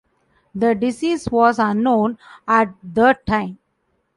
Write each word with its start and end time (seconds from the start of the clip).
The 0.55 0.73
disease 0.73 1.29
was 1.29 1.59
unknown 1.59 2.17
at 2.47 2.73
the 2.81 3.13
time. 3.27 3.59